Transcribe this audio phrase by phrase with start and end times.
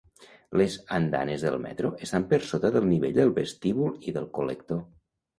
[0.59, 4.81] Les andanes del metro estan per sota del nivell del vestíbul i del col·lector.